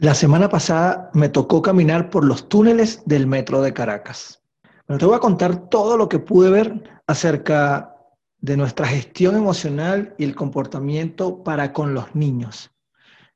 [0.00, 4.42] La semana pasada me tocó caminar por los túneles del metro de Caracas.
[4.86, 7.94] Pero te voy a contar todo lo que pude ver acerca
[8.38, 12.70] de nuestra gestión emocional y el comportamiento para con los niños.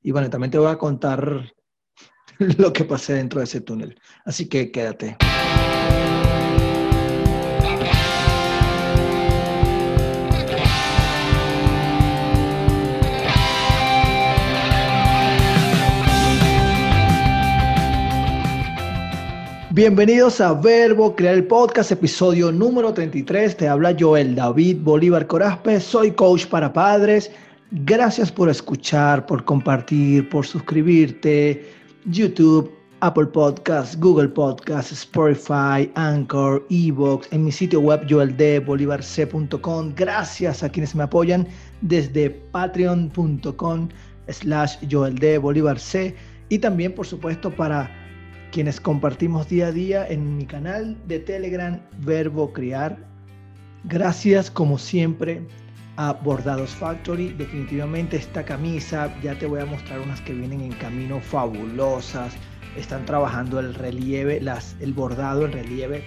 [0.00, 1.53] Y bueno, también te voy a contar
[2.38, 4.01] lo que pasé dentro de ese túnel.
[4.24, 5.19] Así que quédate.
[19.74, 23.56] Bienvenidos a Verbo Crear el Podcast, episodio número 33.
[23.56, 25.80] Te habla Joel David Bolívar Corazpe.
[25.80, 27.28] Soy coach para padres.
[27.73, 31.73] Gracias por escuchar, por compartir, por suscribirte.
[32.05, 39.92] YouTube, Apple Podcasts, Google Podcasts, Spotify, Anchor, Evox, en mi sitio web joeldbolivarc.com.
[39.97, 41.48] Gracias a quienes me apoyan
[41.80, 43.88] desde patreon.com
[44.28, 46.14] slash joeldbolivarc
[46.48, 48.04] y también, por supuesto, para
[48.55, 52.97] quienes compartimos día a día en mi canal de Telegram Verbo Criar.
[53.83, 55.45] Gracias como siempre
[55.97, 57.33] a Bordados Factory.
[57.33, 62.33] Definitivamente esta camisa, ya te voy a mostrar unas que vienen en camino fabulosas.
[62.77, 66.05] Están trabajando el relieve, las, el bordado, el relieve,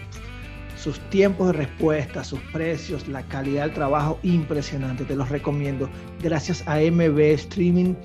[0.78, 5.04] sus tiempos de respuesta, sus precios, la calidad del trabajo, impresionante.
[5.04, 5.90] Te los recomiendo.
[6.24, 7.96] Gracias a MB Streaming,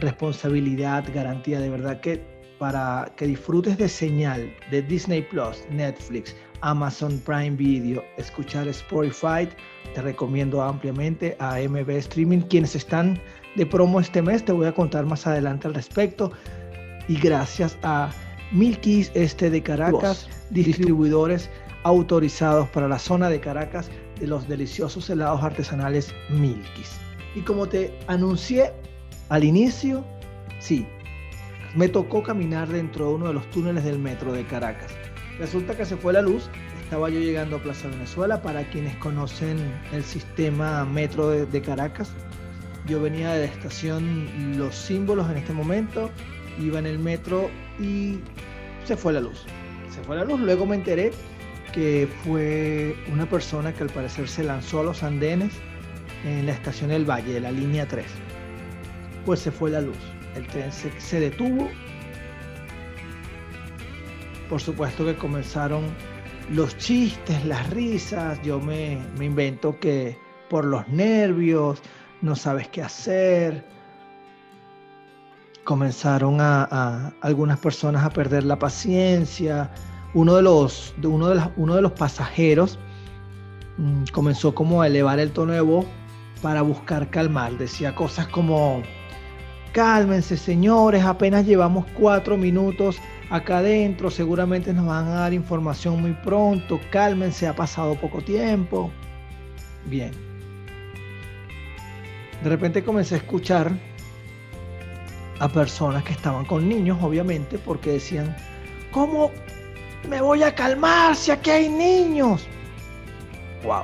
[0.00, 7.20] responsabilidad, garantía de verdad que para que disfrutes de señal de Disney Plus, Netflix, Amazon
[7.24, 9.48] Prime Video, escuchar Spotify,
[9.94, 12.40] te recomiendo ampliamente a MB Streaming.
[12.40, 13.20] Quienes están
[13.56, 16.32] de promo este mes, te voy a contar más adelante al respecto.
[17.08, 18.10] Y gracias a
[18.52, 21.48] Milkis Este de Caracas, distribuidores
[21.84, 26.98] autorizados para la zona de Caracas de los deliciosos helados artesanales Milkis.
[27.34, 28.72] Y como te anuncié
[29.28, 30.04] al inicio,
[30.58, 30.86] sí,
[31.76, 34.90] me tocó caminar dentro de uno de los túneles del metro de Caracas.
[35.38, 36.48] Resulta que se fue la luz,
[36.82, 39.58] estaba yo llegando a Plaza Venezuela, para quienes conocen
[39.92, 42.14] el sistema metro de, Caracas.
[42.86, 46.10] Yo venía de la estación Los Símbolos en este momento,
[46.58, 48.20] iba en el metro y
[48.84, 49.44] se fue la luz.
[49.90, 51.12] Se fue la luz, luego me enteré
[51.74, 55.52] que fue una persona que al parecer se lanzó a los andenes
[56.24, 58.06] en la estación del Valle, de la línea 3.
[59.26, 61.68] Pues se fue la luz el tren se, detuvo.
[64.48, 65.84] Por supuesto que comenzaron
[66.50, 68.40] los chistes, las risas.
[68.42, 71.82] Yo me, invento que por los nervios,
[72.22, 73.66] no sabes qué hacer.
[75.64, 79.70] Comenzaron a, algunas personas a perder la paciencia.
[80.14, 82.78] Uno de los, uno, de uno de los pasajeros
[83.76, 85.86] mm, comenzó como a elevar el tono de voz
[86.40, 87.58] para buscar calmar.
[87.58, 88.82] Decía cosas como,
[89.76, 92.96] Cálmense, señores, apenas llevamos cuatro minutos
[93.28, 98.90] acá adentro, seguramente nos van a dar información muy pronto, cálmense, ha pasado poco tiempo.
[99.84, 100.12] Bien.
[102.42, 103.70] De repente comencé a escuchar
[105.40, 108.34] a personas que estaban con niños, obviamente, porque decían,
[108.90, 109.30] ¿cómo
[110.08, 112.46] me voy a calmar si aquí hay niños?
[113.62, 113.82] Wow.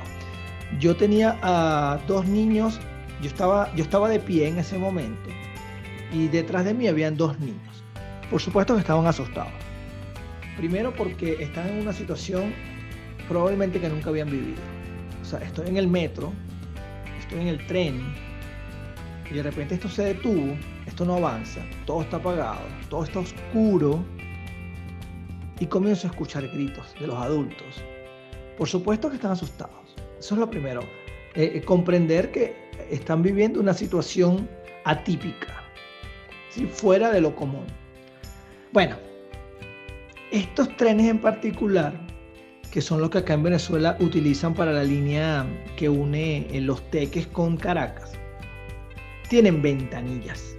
[0.79, 2.79] Yo tenía a dos niños,
[3.21, 5.29] yo estaba, yo estaba de pie en ese momento
[6.13, 7.83] y detrás de mí habían dos niños.
[8.29, 9.51] Por supuesto que estaban asustados.
[10.55, 12.53] Primero porque están en una situación
[13.27, 14.61] probablemente que nunca habían vivido.
[15.21, 16.31] O sea, estoy en el metro,
[17.19, 18.13] estoy en el tren
[19.29, 24.03] y de repente esto se detuvo, esto no avanza, todo está apagado, todo está oscuro
[25.59, 27.83] y comienzo a escuchar gritos de los adultos.
[28.57, 29.95] Por supuesto que están asustados.
[30.19, 30.81] Eso es lo primero.
[31.33, 32.55] Eh, eh, comprender que
[32.91, 34.47] están viviendo una situación
[34.85, 35.52] atípica
[36.61, 37.65] fuera de lo común.
[38.71, 38.95] Bueno,
[40.31, 41.93] estos trenes en particular,
[42.71, 45.45] que son los que acá en Venezuela utilizan para la línea
[45.77, 48.13] que une los teques con Caracas,
[49.29, 50.55] tienen ventanillas.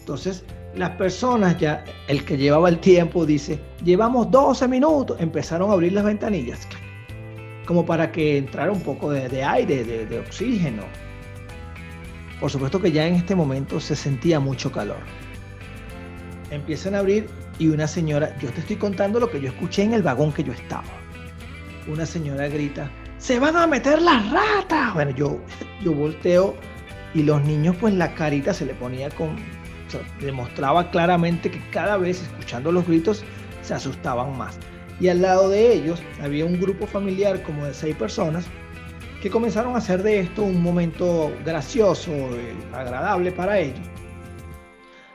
[0.00, 5.74] Entonces, las personas ya, el que llevaba el tiempo dice, llevamos 12 minutos, empezaron a
[5.74, 6.66] abrir las ventanillas,
[7.66, 10.82] como para que entrara un poco de, aire, de oxígeno,
[12.42, 14.98] por supuesto que ya en este momento se sentía mucho calor.
[16.50, 17.28] Empiezan a abrir
[17.60, 20.42] y una señora, yo te estoy contando lo que yo escuché en el vagón que
[20.42, 20.82] yo estaba.
[21.86, 24.92] Una señora grita, se van a meter las ratas.
[24.92, 25.38] Bueno, yo,
[25.84, 26.56] yo volteo
[27.14, 31.96] y los niños pues la carita se le ponía con, o demostraba claramente que cada
[31.96, 33.22] vez escuchando los gritos
[33.62, 34.58] se asustaban más.
[34.98, 38.46] Y al lado de ellos había un grupo familiar como de seis personas
[39.22, 42.10] que comenzaron a hacer de esto un momento gracioso,
[42.72, 43.86] agradable para ellos.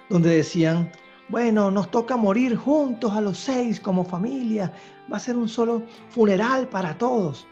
[0.09, 0.89] donde decían,
[1.27, 4.71] bueno, nos toca morir juntos a los seis como familia,
[5.12, 7.45] va a ser un solo funeral para todos.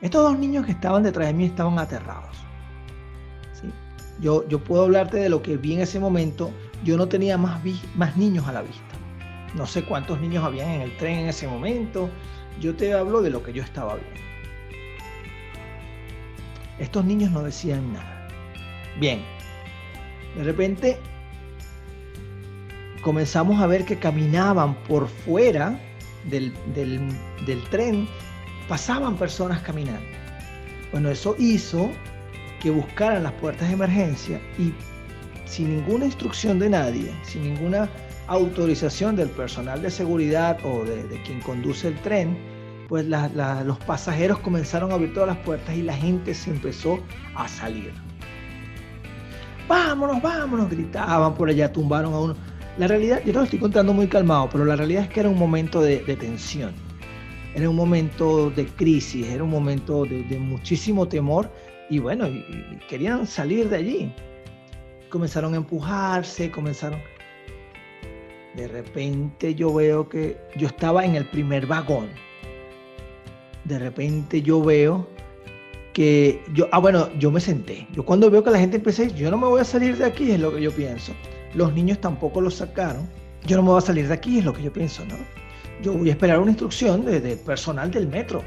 [0.00, 2.36] Estos dos niños que estaban detrás de mí estaban aterrados.
[4.20, 6.50] Yo, yo puedo hablarte de lo que vi en ese momento.
[6.82, 7.60] Yo no tenía más,
[7.94, 8.94] más niños a la vista.
[9.54, 12.10] No sé cuántos niños habían en el tren en ese momento.
[12.60, 14.31] Yo te hablo de lo que yo estaba viendo.
[16.78, 18.28] Estos niños no decían nada.
[18.98, 19.22] Bien,
[20.36, 20.98] de repente
[23.02, 25.78] comenzamos a ver que caminaban por fuera
[26.24, 28.08] del, del, tren,
[28.68, 30.06] pasaban personas caminando.
[30.92, 31.90] Bueno, eso hizo
[32.60, 34.72] que buscaran las puertas de emergencia y
[35.46, 37.88] sin ninguna instrucción de nadie, sin ninguna
[38.28, 42.38] autorización del personal de seguridad o de, quien conduce el tren,
[42.92, 47.00] pues los pasajeros comenzaron a abrir todas las puertas y la gente se empezó
[47.34, 47.90] a salir.
[49.66, 52.36] Vámonos, vámonos, gritaban por allá, tumbaron a uno.
[52.76, 55.30] La realidad, yo te lo estoy contando muy calmado, pero la realidad es que era
[55.30, 56.74] un momento de, tensión,
[57.54, 61.50] era un momento de crisis, era un momento de, muchísimo temor
[61.88, 62.28] y bueno,
[62.90, 64.14] querían salir de allí.
[65.08, 67.00] Comenzaron a empujarse, comenzaron...
[68.54, 72.10] De repente yo veo que yo estaba en el primer vagón.
[73.64, 75.08] De repente yo veo
[75.92, 77.86] que yo, ah bueno, yo me senté.
[77.92, 79.96] Yo cuando veo que la gente empieza a decir, yo no me voy a salir
[79.96, 81.12] de aquí, es lo que yo pienso.
[81.54, 83.08] Los niños tampoco lo sacaron.
[83.46, 85.16] Yo no me voy a salir de aquí, es lo que yo pienso, ¿no?
[85.82, 88.42] Yo voy a esperar una instrucción de, personal del metro.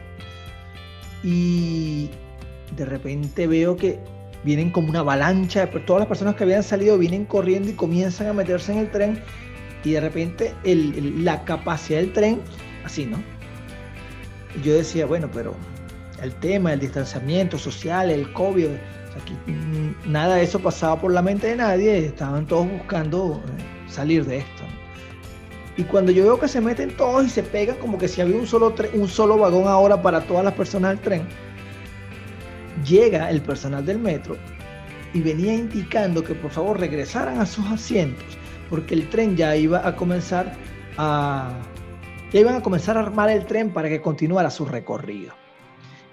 [1.24, 2.10] Y
[2.76, 4.00] de repente veo que
[4.44, 8.34] vienen como una avalancha, todas las personas que habían salido vienen corriendo y comienzan a
[8.34, 9.22] meterse en el tren
[9.84, 12.42] y de repente la capacidad del tren,
[12.84, 13.18] así, ¿no?
[14.64, 15.54] Yo decía, bueno, pero
[16.22, 18.68] el tema, el distanciamiento social, el COVID,
[19.16, 23.90] Aquí mm, nada de eso pasaba por la mente de nadie, estaban todos buscando eh,
[23.90, 24.64] salir de esto.
[25.78, 28.38] Y cuando yo veo que se meten todos y se pegan como que si había
[28.38, 31.28] un solo, un solo vagón ahora para todas las personas del tren,
[32.86, 34.38] llega el personal del metro
[35.14, 38.26] y venía indicando que por favor regresaran a sus asientos
[38.70, 40.54] porque el tren ya iba a comenzar
[40.98, 41.52] a
[42.36, 45.34] ya iban a comenzar a armar el tren para que continuara su recorrido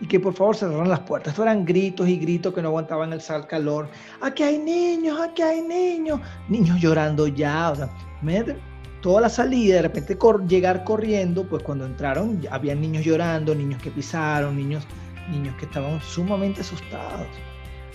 [0.01, 1.33] y que por favor cerraran las puertas.
[1.33, 3.89] Esto eran gritos y gritos que no aguantaban el sal calor.
[4.21, 6.21] Aquí hay niños, aquí hay niños.
[6.49, 7.73] Niños llorando ya.
[7.73, 7.91] O sea,
[9.01, 10.17] toda la salida, de repente
[10.47, 14.87] llegar corriendo, pues cuando entraron había niños llorando, niños que pisaron, niños,
[15.29, 17.27] niños que estaban sumamente asustados.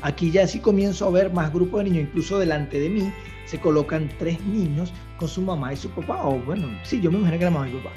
[0.01, 3.13] Aquí ya sí comienzo a ver más grupos de niños, incluso delante de mí
[3.45, 7.19] se colocan tres niños con su mamá y su papá, o bueno, sí, yo me
[7.19, 7.93] imagino que era mamá y papá.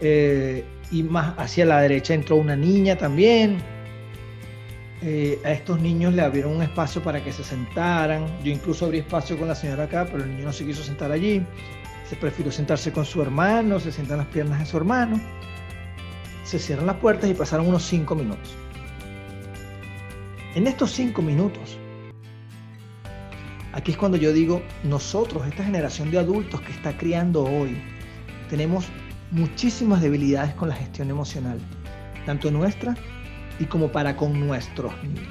[0.00, 3.58] Eh, y más hacia la derecha entró una niña también.
[5.02, 8.26] Eh, a estos niños le abrieron un espacio para que se sentaran.
[8.42, 11.12] Yo incluso abrí espacio con la señora acá, pero el niño no se quiso sentar
[11.12, 11.42] allí.
[12.08, 15.20] Se prefirió sentarse con su hermano, se sientan las piernas de su hermano.
[16.44, 18.54] Se cierran las puertas y pasaron unos cinco minutos.
[20.56, 21.78] En estos cinco minutos,
[23.72, 27.80] aquí es cuando yo digo, nosotros, esta generación de adultos que está criando hoy,
[28.48, 28.86] tenemos
[29.30, 31.58] muchísimas debilidades con la gestión emocional,
[32.26, 32.96] tanto nuestra
[33.58, 35.28] y como para con nuestros niños.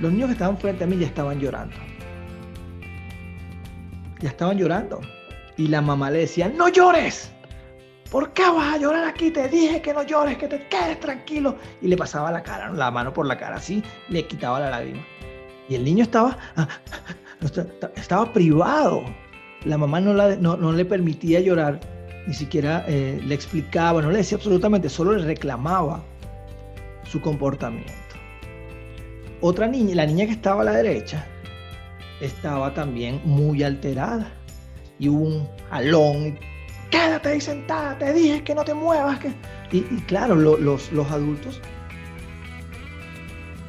[0.00, 1.76] Los niños que estaban frente a mí ya estaban llorando.
[4.20, 5.00] Ya estaban llorando.
[5.56, 7.30] Y la mamá le decía, no llores.
[8.10, 9.30] ¿Por qué vas a llorar aquí?
[9.30, 11.56] Te dije que no llores, que te quedes tranquilo.
[11.80, 15.04] Y le pasaba la cara, la mano por la cara, así le quitaba la lágrima.
[15.68, 16.36] Y el niño estaba,
[17.96, 19.04] estaba privado.
[19.64, 21.80] La mamá no, no le permitía llorar
[22.26, 26.02] ni siquiera eh, le explicaba, no le decía absolutamente, solo le reclamaba
[27.04, 27.92] su comportamiento.
[29.40, 31.26] Otra niña, la niña que estaba a la derecha,
[32.20, 34.32] estaba también muy alterada
[34.98, 36.38] y hubo un jalón.
[36.90, 39.18] Quédate ahí sentada, te dije que no te muevas.
[39.18, 39.32] Que...
[39.72, 41.60] Y, claro, los, los adultos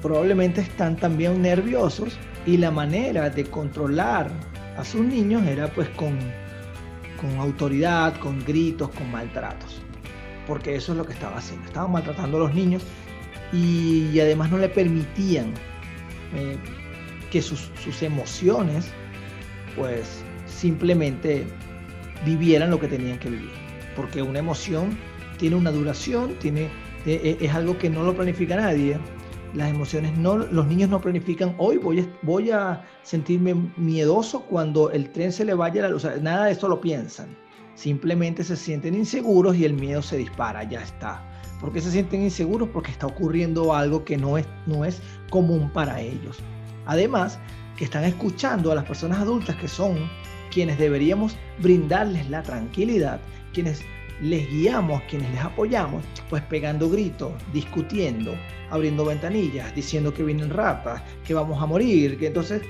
[0.01, 4.29] probablemente están también nerviosos y la manera de controlar
[4.77, 6.17] a sus niños era pues con
[7.19, 9.81] con autoridad, con gritos, con maltratos.
[10.47, 11.65] Porque eso es lo que estaba haciendo.
[11.67, 12.83] Estaban maltratando a los niños
[13.51, 15.53] y, además no le permitían
[16.35, 16.57] eh,
[17.31, 17.69] que sus,
[18.01, 18.87] emociones
[19.75, 21.45] pues simplemente
[22.25, 23.51] vivieran lo que tenían que vivir.
[23.95, 24.97] Porque una emoción
[25.37, 26.69] tiene una duración, tiene,
[27.05, 28.97] e, e, es algo que no lo planifica nadie
[29.55, 34.91] las emociones no, los niños no planifican, hoy voy a, voy a sentirme miedoso cuando
[34.91, 37.35] el tren se le vaya la luz, nada de eso lo piensan,
[37.75, 41.23] simplemente se sienten inseguros y el miedo se dispara, ya está.
[41.59, 42.69] ¿Por qué se sienten inseguros?
[42.69, 46.39] Porque está ocurriendo algo que no es, no es común para ellos.
[46.85, 47.39] Además,
[47.77, 50.09] que están escuchando a las personas adultas que son
[50.51, 53.19] quienes deberíamos brindarles la tranquilidad,
[53.53, 53.81] quienes
[54.25, 58.35] les guiamos, quienes les apoyamos, pues pegando gritos, discutiendo,
[58.71, 62.63] abriendo ventanillas, diciendo que vienen ratas, que vamos a morir, que entonces,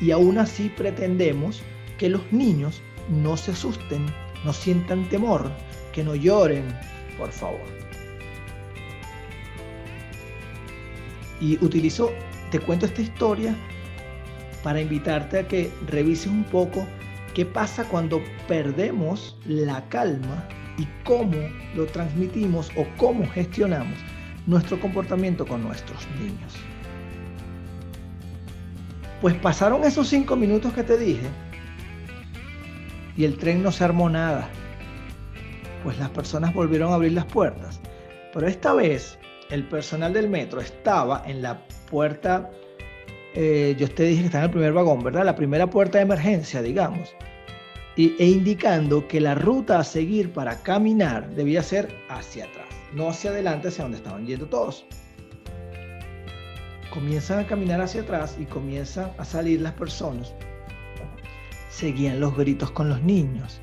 [0.00, 1.60] y aún así pretendemos
[1.98, 4.06] que los niños no se asusten,
[4.44, 5.50] no sientan temor,
[5.92, 6.64] que no lloren,
[7.18, 7.60] por favor.
[11.40, 12.12] Y utilizo,
[12.52, 13.56] te cuento esta historia
[14.62, 16.86] para invitarte a que revises un poco
[17.34, 20.46] qué pasa cuando perdemos la calma
[20.78, 21.36] y cómo
[21.74, 23.98] lo transmitimos o cómo gestionamos
[24.46, 26.54] nuestro comportamiento con nuestros niños.
[29.20, 31.26] Pues pasaron esos cinco minutos que te dije
[33.16, 34.48] y el tren no se armó nada.
[35.84, 37.80] Pues las personas volvieron a abrir las puertas.
[38.32, 39.18] Pero esta vez
[39.50, 42.50] el personal del metro estaba en la puerta,
[43.34, 45.24] eh, yo te dije que está en el primer vagón, ¿verdad?
[45.24, 47.14] La primera puerta de emergencia, digamos
[47.96, 53.30] e indicando que la ruta a seguir para caminar debía ser hacia atrás, no hacia
[53.30, 54.84] adelante, hacia donde estaban yendo todos.
[56.90, 60.32] Comienzan a caminar hacia atrás y comienzan a salir las personas.
[61.70, 63.60] Seguían los gritos con los niños.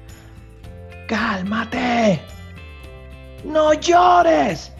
[1.07, 2.19] ¡Cálmate!
[3.43, 4.71] ¡No llores!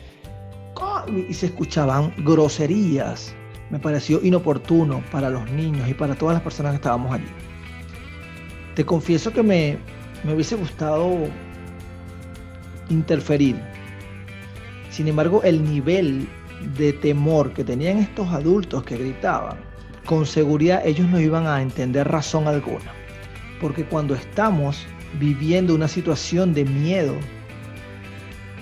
[1.30, 3.34] Y se escuchaban groserías.
[3.70, 7.28] Me pareció inoportuno para los niños y para todas las personas que estábamos allí.
[8.80, 9.78] Te confieso que me,
[10.24, 11.28] me hubiese gustado
[12.88, 13.60] interferir.
[14.90, 16.30] Sin embargo, el nivel
[16.78, 19.58] de temor que tenían estos adultos que gritaban,
[20.06, 22.94] con seguridad ellos no iban a entender razón alguna.
[23.60, 24.88] Porque cuando estamos
[25.20, 27.18] viviendo una situación de miedo,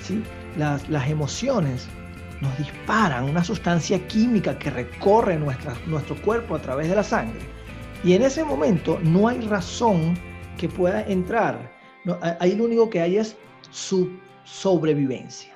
[0.01, 0.23] ¿sí?
[0.57, 1.87] las, las emociones
[2.41, 7.56] nos disparan una sustancia química que recorre nuestro cuerpo a través de la sangre
[8.03, 10.17] y en ese momento no hay razón
[10.57, 11.71] que pueda entrar.
[12.39, 13.35] ahí lo único que hay es
[13.71, 14.09] su
[14.43, 15.53] sobrevivencia.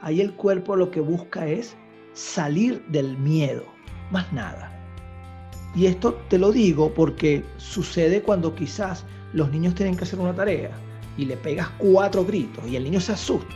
[0.00, 1.76] Ahí el cuerpo lo que busca es
[2.12, 3.64] salir del miedo,
[4.10, 4.74] más nada.
[5.74, 10.34] Y esto te lo digo porque sucede cuando quizás los niños tienen que hacer una
[10.34, 10.70] tarea
[11.16, 13.54] y le pegas cuatro gritos y el niño se asusta.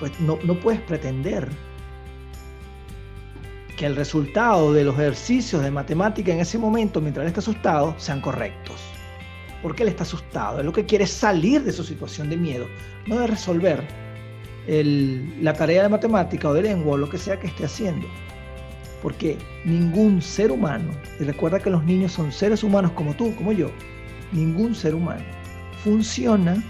[0.00, 1.48] Pues no, no puedes pretender
[3.78, 7.94] que el resultado de los ejercicios de matemática en ese momento, mientras él está asustado,
[7.96, 8.76] sean correctos.
[9.62, 12.66] Porque él está asustado, él lo que quiere es salir de su situación de miedo,
[13.06, 13.82] no de resolver
[14.66, 18.06] la tarea de matemática o de lengua o lo que sea que esté haciendo.
[19.00, 23.52] Porque ningún ser humano, y recuerda que los niños son seres humanos como tú, como
[23.52, 23.70] yo,
[24.32, 25.24] ningún ser humano
[25.84, 26.62] funciona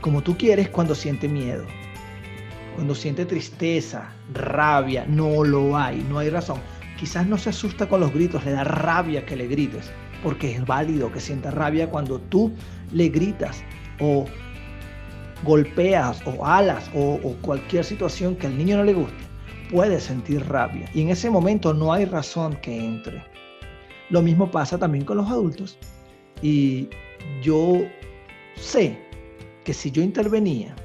[0.00, 1.66] como tú quieres cuando siente miedo.
[2.78, 6.60] Cuando siente tristeza, rabia, no lo hay, no hay razón.
[6.96, 9.90] Quizás no se asusta con los gritos, le da rabia que le grites,
[10.22, 12.52] porque es válido que sienta rabia cuando tú
[12.92, 13.64] le gritas
[13.98, 14.26] o
[15.42, 19.24] golpeas o alas o, cualquier situación que al niño no le guste.
[19.72, 23.24] Puede sentir rabia y en ese momento no hay razón que entre.
[24.10, 25.76] Lo mismo pasa también con los adultos.
[26.42, 26.88] Y
[27.42, 27.80] yo
[28.54, 28.96] sé
[29.64, 30.76] que si yo intervenía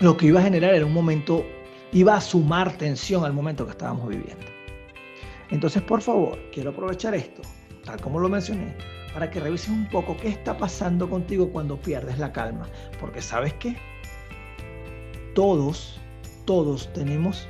[0.00, 1.44] lo que iba a generar era un momento,
[1.92, 4.46] iba a sumar tensión al momento que estábamos viviendo.
[5.50, 7.42] Entonces, por favor, quiero aprovechar esto,
[7.84, 8.76] tal como lo mencioné,
[9.12, 12.68] para que revises un poco qué está pasando contigo cuando pierdes la calma.
[13.00, 13.76] Porque sabes qué?
[15.34, 15.98] Todos,
[16.44, 17.48] todos tenemos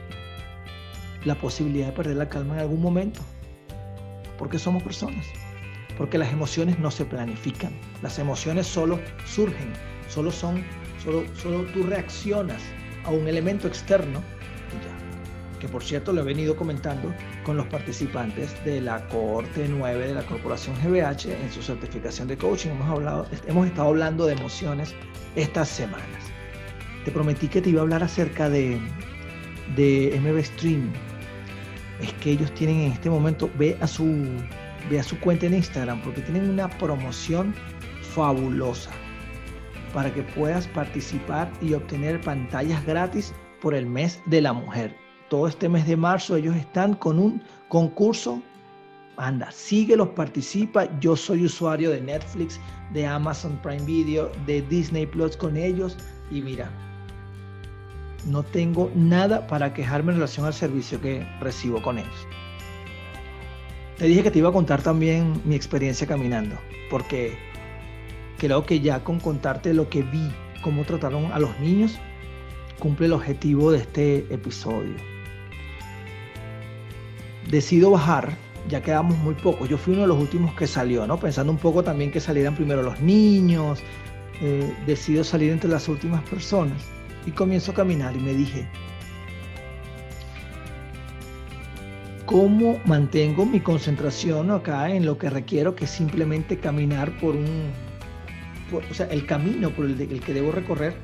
[1.24, 3.20] la posibilidad de perder la calma en algún momento.
[4.38, 5.26] Porque somos personas.
[5.98, 7.72] Porque las emociones no se planifican.
[8.00, 9.72] Las emociones solo surgen,
[10.08, 10.64] solo son
[11.08, 12.60] Solo, tú reaccionas
[13.04, 14.22] a un elemento externo
[15.58, 20.14] Que por cierto lo he venido comentando con los participantes de la cohorte 9 de
[20.14, 22.70] la Corporación GBH en su certificación de coaching.
[22.70, 24.94] Hemos, hablado, hemos estado hablando de emociones
[25.34, 26.22] estas semanas.
[27.04, 28.78] Te prometí que te iba a hablar acerca de,
[29.76, 30.92] de MB Stream.
[32.02, 34.04] Es que ellos tienen en este momento, ve a su,
[34.90, 37.54] ve a su cuenta en Instagram porque tienen una promoción
[38.14, 38.92] fabulosa
[39.92, 44.94] para que puedas participar y obtener pantallas gratis por el mes de la mujer.
[45.28, 48.42] Todo este mes de marzo ellos están con un concurso.
[49.16, 50.88] Anda, síguelos, participa.
[51.00, 52.60] Yo soy usuario de Netflix,
[52.92, 55.96] de Amazon Prime Video, de Disney Plus con ellos.
[56.30, 56.70] Y mira,
[58.26, 62.26] no tengo nada para quejarme en relación al servicio que recibo con ellos.
[63.98, 66.56] Te dije que te iba a contar también mi experiencia caminando,
[66.88, 67.36] porque
[68.38, 71.98] creo que ya con contarte lo que vi, cómo trataron a los niños,
[72.78, 74.94] cumple el objetivo de este episodio.
[77.50, 78.36] Decido bajar
[78.68, 79.68] ya quedamos muy pocos.
[79.68, 81.18] Yo fui uno de los últimos que salió, ¿no?
[81.18, 83.82] Pensando un poco también que salieran primero los niños.
[84.40, 86.80] Eh, decido salir entre las últimas personas
[87.26, 88.68] y comienzo a caminar y me dije,
[92.24, 97.72] ¿cómo mantengo mi concentración acá en lo que requiero, que simplemente caminar por un,
[98.72, 100.94] o sea, el camino por el, que debo recorrer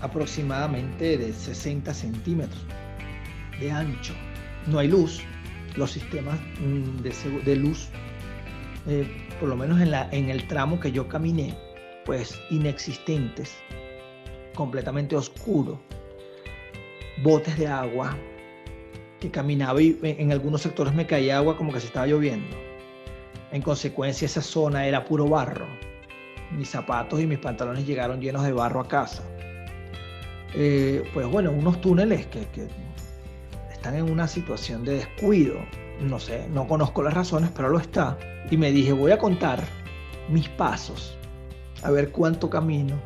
[0.00, 2.64] aproximadamente de 60 centímetros
[3.60, 4.14] de ancho?
[4.66, 5.22] No hay luz,
[5.76, 7.02] los sistemas mm,
[7.44, 7.88] de, luz,
[8.86, 9.06] eh,
[9.38, 11.56] por lo menos en, la, en el tramo que yo caminé,
[12.04, 13.56] pues inexistentes,
[14.54, 15.80] completamente oscuro,
[17.22, 18.16] botes de agua,
[19.20, 22.56] que caminaba y en algunos sectores me caía agua como que se estaba lloviendo.
[23.52, 25.66] En consecuencia esa zona era puro barro.
[26.52, 29.22] Mis zapatos y mis pantalones llegaron llenos de barro a casa.
[30.54, 32.46] Eh, pues bueno, unos túneles que,
[33.72, 35.56] están en una situación de descuido.
[36.00, 38.18] No sé, no conozco las razones, pero lo está.
[38.50, 39.62] Y me dije, voy a contar
[40.28, 41.16] mis pasos,
[41.82, 42.96] a ver cuánto camino.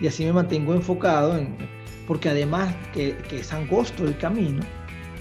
[0.00, 1.56] Y así me mantengo enfocado en,
[2.06, 4.62] porque además que, que es angosto el camino,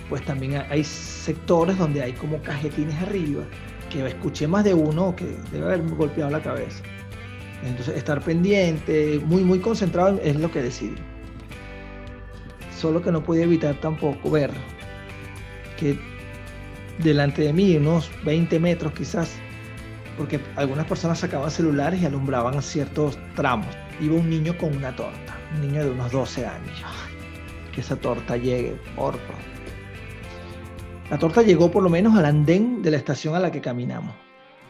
[0.10, 3.44] pues también hay sectores donde hay como cajetines arriba,
[3.94, 6.84] que escuché más de uno que debe haberme golpeado la cabeza.
[7.64, 10.96] Entonces, estar pendiente, muy, muy concentrado es lo que decidí
[12.84, 14.52] solo que no podía evitar tampoco ver
[15.80, 15.98] que
[17.00, 19.32] delante de mí, unos 20 metros quizás,
[20.18, 25.38] porque algunas personas sacaban celulares y alumbraban ciertos tramos, iba un niño con una torta,
[25.56, 26.84] un niño de unos 12 años.
[27.74, 29.53] que esa torta llegue, por favor.
[31.10, 34.16] La torta llegó por lo menos al andén de la estación a la que caminamos.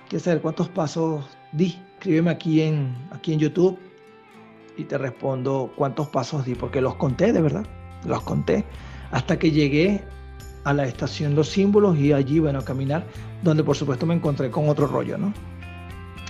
[0.10, 1.80] ¿Quieres saber cuántos pasos di?
[1.94, 3.80] Escríbeme aquí en, aquí en YouTube
[4.78, 7.66] y te respondo cuántos pasos di, porque los conté de verdad
[8.06, 8.64] los conté,
[9.12, 10.04] hasta que llegué
[10.64, 13.06] a la estación Los Símbolos y allí, bueno, a caminar,
[13.44, 15.34] donde por supuesto me encontré con otro rollo, ¿no?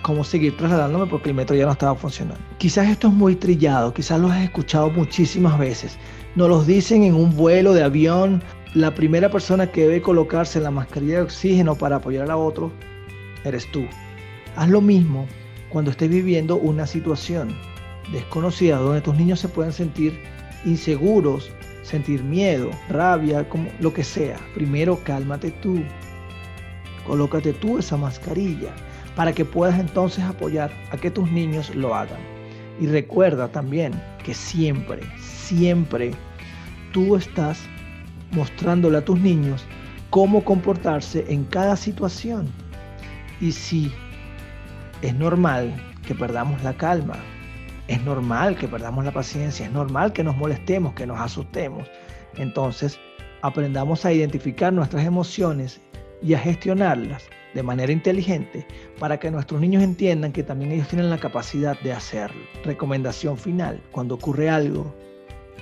[0.02, 2.44] Cómo seguir trasladándome porque el metro ya no estaba funcionando.
[2.58, 5.98] Quizás esto es muy trillado, quizás lo has escuchado muchísimas veces.
[6.36, 10.72] Nos los dicen en un vuelo de avión, la primera persona que debe colocarse la
[10.72, 12.72] mascarilla de oxígeno para apoyar a otro
[13.44, 13.86] eres tú.
[14.56, 15.28] Haz lo mismo
[15.70, 17.56] cuando estés viviendo una situación
[18.12, 20.20] desconocida donde tus niños se pueden sentir
[20.66, 21.52] inseguros,
[21.84, 24.38] sentir miedo, rabia, como lo que sea.
[24.56, 25.84] Primero cálmate tú.
[27.06, 28.74] Colócate tú esa mascarilla
[29.16, 32.20] para que puedas entonces apoyar a que tus niños lo hagan.
[32.80, 36.12] Y recuerda también que siempre, siempre
[36.92, 37.60] tú estás
[38.34, 39.66] mostrándole a tus niños
[40.10, 42.48] cómo comportarse en cada situación.
[43.42, 43.92] Y si
[45.02, 45.74] es normal
[46.06, 47.18] que perdamos la calma,
[47.88, 51.90] es normal que perdamos la paciencia, es normal que nos molestemos, que nos asustemos.
[52.38, 53.00] Entonces,
[53.42, 55.82] aprendamos a identificar nuestras emociones
[56.22, 58.66] y a gestionarlas de manera inteligente
[59.00, 62.42] para que nuestros niños entiendan que también ellos tienen la capacidad de hacerlo.
[62.64, 64.94] Recomendación final, cuando ocurre algo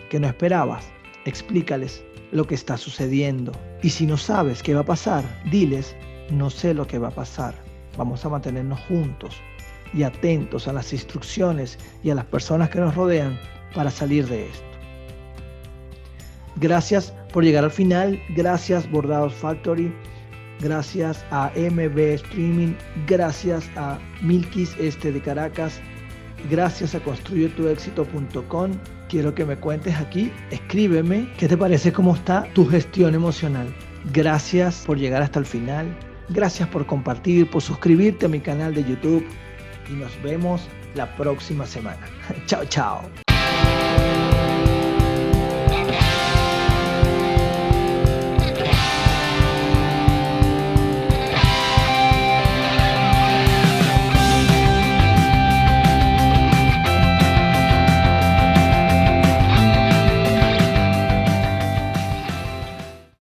[0.09, 0.85] que no esperabas,
[1.25, 3.51] explícales lo que está sucediendo.
[3.83, 5.95] Y si no sabes qué va a pasar, diles,
[6.29, 7.55] no sé lo que va a pasar.
[7.97, 9.35] Vamos a mantenernos juntos
[9.93, 13.39] y atentos a las instrucciones y a las personas que nos rodean
[13.75, 14.65] para salir de esto.
[16.57, 19.93] Gracias por llegar al final, gracias Bordados Factory,
[20.59, 22.73] gracias a MB Streaming,
[23.07, 25.81] gracias a Milkis Este de Caracas,
[26.49, 28.71] gracias a construyetuexito.com.
[29.09, 33.73] Quiero que me cuentes aquí, escríbeme qué te parece cómo está tu gestión emocional.
[34.13, 35.95] Gracias por llegar hasta el final.
[36.29, 39.25] Gracias por compartir, por suscribirte a mi canal de YouTube
[39.89, 42.07] y nos vemos la próxima semana.
[42.45, 43.30] chao, chao.